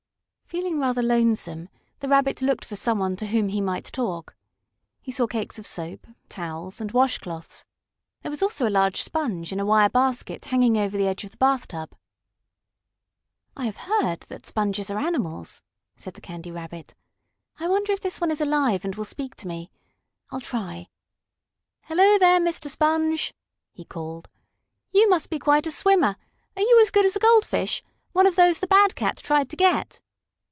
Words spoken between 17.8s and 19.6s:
if this one is alive and will speak to